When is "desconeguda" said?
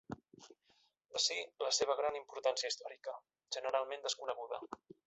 4.09-4.65